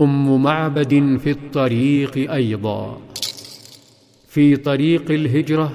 [0.00, 2.98] أم معبد في الطريق أيضا.
[4.28, 5.72] في طريق الهجرة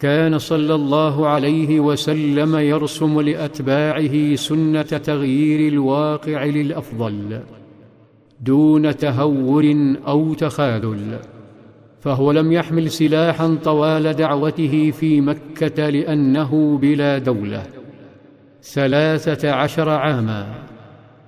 [0.00, 7.40] كان صلى الله عليه وسلم يرسم لأتباعه سنة تغيير الواقع للأفضل
[8.40, 11.18] دون تهور أو تخاذل
[12.00, 17.66] فهو لم يحمل سلاحا طوال دعوته في مكة لأنه بلا دولة.
[18.62, 20.65] ثلاثة عشر عاما.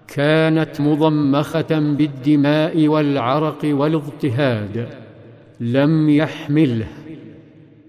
[0.08, 4.88] كانت مضمخة بالدماء والعرق والاضطهاد.
[5.60, 6.86] لم يحمله.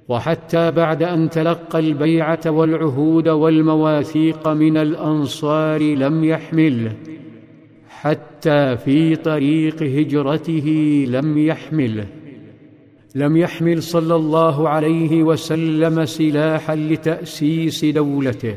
[0.08, 6.92] وحتى بعد أن تلقى البيعة والعهود والمواثيق من الأنصار لم يحمله.
[7.90, 10.68] حتى في طريق هجرته
[11.10, 12.06] لم يحمله.
[13.16, 18.56] لم يحمل صلى الله عليه وسلم سلاحا لتأسيس دولته.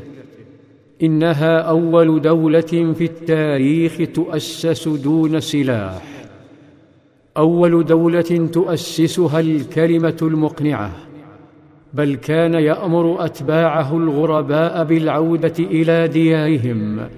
[1.02, 6.02] إنها أول دولة في التاريخ تؤسس دون سلاح.
[7.36, 10.90] أول دولة تؤسسها الكلمة المقنعة.
[11.94, 17.08] بل كان يأمر أتباعه الغرباء بالعودة إلى ديارهم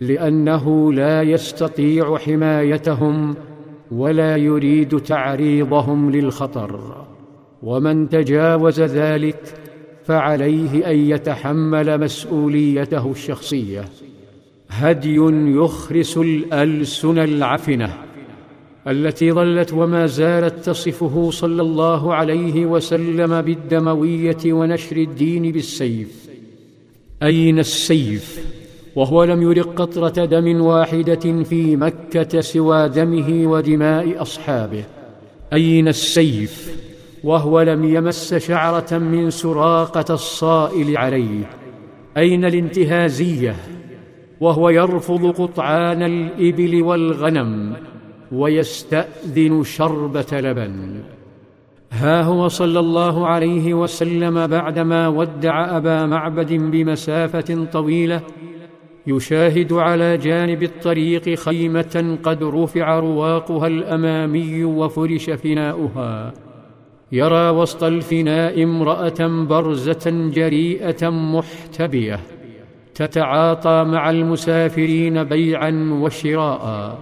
[0.00, 3.34] لأنه لا يستطيع حمايتهم
[3.90, 6.80] ولا يريد تعريضهم للخطر.
[7.62, 9.59] ومن تجاوز ذلك
[10.10, 13.84] فعليه أن يتحمل مسؤوليته الشخصية.
[14.68, 15.16] هدي
[15.56, 17.94] يخرس الألسن العفنة
[18.88, 26.28] التي ظلت وما زالت تصفه صلى الله عليه وسلم بالدموية ونشر الدين بالسيف.
[27.22, 28.44] أين السيف؟
[28.96, 34.84] وهو لم يرق قطرة دم واحدة في مكة سوى دمه ودماء أصحابه.
[35.52, 36.80] أين السيف؟
[37.24, 41.50] وهو لم يمس شعرة من سراقة الصائل عليه
[42.16, 43.56] أين الانتهازية؟
[44.40, 47.76] وهو يرفض قطعان الإبل والغنم
[48.32, 51.00] ويستأذن شربة لبن.
[51.92, 58.20] ها هو صلى الله عليه وسلم بعدما ودع أبا معبد بمسافة طويلة
[59.06, 66.32] يشاهد على جانب الطريق خيمة قد رفع رواقها الأمامي وفرش فناؤها.
[67.12, 72.20] يرى وسط الفناء امرأة برزة جريئة محتبية
[72.94, 76.98] تتعاطى مع المسافرين بيعا وشراء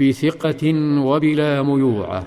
[0.00, 2.24] بثقة وبلا ميوعه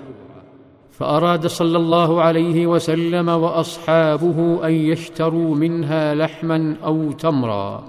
[0.92, 7.84] فأراد صلى الله عليه وسلم وأصحابه أن يشتروا منها لحما أو تمرا.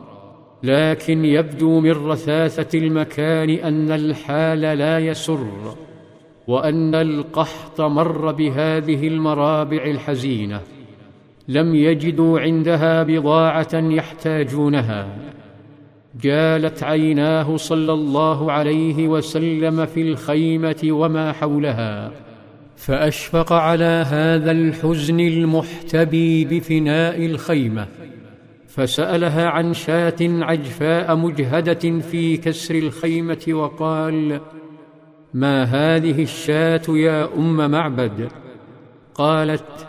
[0.63, 5.47] لكن يبدو من رثاثة المكان أن الحال لا يسر.
[6.47, 10.61] وأن القحط مر بهذه المرابع الحزينة
[11.49, 15.09] لم يجدوا عندها بضاعة يحتاجونها.
[16.21, 22.13] جالت عيناه صلى الله عليه وسلم في الخيمة وما حولها
[22.77, 27.87] فأشفق على هذا الحزن المحتبي بفناء الخيمة
[28.69, 34.41] فسألها عن شاة عجفاء مجهدة في كسر الخيمة وقال
[35.35, 38.29] ما هذه الشاة يا أم معبد؟
[39.15, 39.87] قالت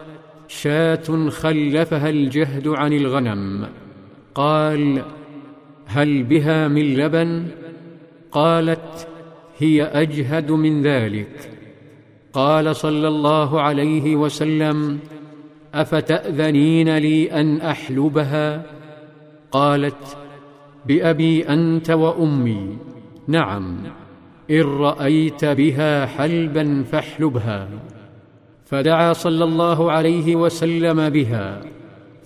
[0.47, 3.67] شاة خلفها الجهد عن الغنم.
[4.35, 5.03] قال
[5.85, 7.47] هل بها من لبن؟
[8.31, 9.07] قالت
[9.57, 11.49] هي أجهد من ذلك.
[12.33, 14.99] قال صلى الله عليه وسلم
[15.73, 18.63] أفتأذنين لي أن أحلبها؟
[19.51, 20.17] قالت
[20.85, 22.77] بأبي أنت وأمي.
[23.27, 23.77] نعم.
[24.51, 27.67] إن رأيت بها حلبا فاحلبها.
[28.65, 31.61] فدعا صلى الله عليه وسلم بها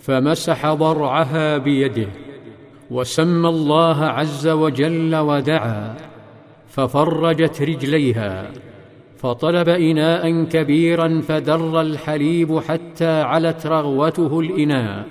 [0.02, 2.08] فمسح ضرعها بيده
[2.92, 5.96] وسمى الله عز وجل ودعا
[6.68, 8.52] ففرجت رجليها
[9.18, 15.06] فطلب إناء كبيرا فدر الحليب حتى علت رغوته الإناء.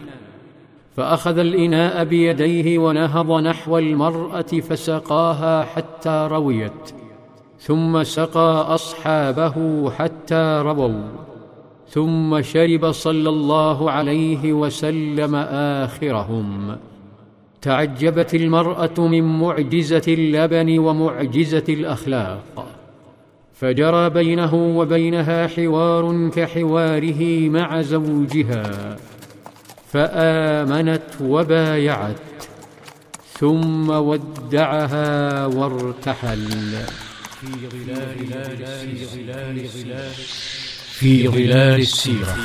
[0.97, 6.93] فأخذ الإناء بيديه ونهض نحو المرأة فسقاها حتى رويت
[7.59, 11.09] ثم سقى أصحابه حتى رووا
[11.89, 15.35] ثم شرب صلى الله عليه وسلم
[15.85, 16.77] آخرهم.
[17.63, 22.67] تعجبت المرأة من معجزة اللبن ومعجزة الأخلاق
[23.53, 28.97] فجرى بينه وبينها حوار كحواره مع زوجها.
[29.93, 32.17] فآمنت وبايعت
[33.41, 36.85] ثم ودعها وارتحل.
[37.41, 38.19] في ظلال
[39.09, 40.15] ظلال
[40.93, 42.37] في ظلال السيرة.